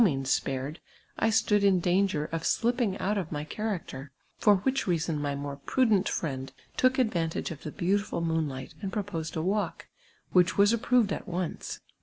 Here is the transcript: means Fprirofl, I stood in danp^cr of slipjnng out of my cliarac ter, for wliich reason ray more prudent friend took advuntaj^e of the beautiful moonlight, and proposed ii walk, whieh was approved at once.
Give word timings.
means 0.03 0.39
Fprirofl, 0.39 0.77
I 1.19 1.29
stood 1.29 1.63
in 1.63 1.79
danp^cr 1.79 2.27
of 2.33 2.41
slipjnng 2.41 2.99
out 2.99 3.19
of 3.19 3.31
my 3.31 3.43
cliarac 3.45 3.85
ter, 3.85 4.09
for 4.39 4.57
wliich 4.57 4.87
reason 4.87 5.21
ray 5.21 5.35
more 5.35 5.57
prudent 5.57 6.09
friend 6.09 6.51
took 6.75 6.95
advuntaj^e 6.95 7.51
of 7.51 7.61
the 7.61 7.71
beautiful 7.71 8.19
moonlight, 8.19 8.73
and 8.81 8.91
proposed 8.91 9.37
ii 9.37 9.43
walk, 9.43 9.89
whieh 10.33 10.57
was 10.57 10.73
approved 10.73 11.13
at 11.13 11.27
once. 11.27 11.81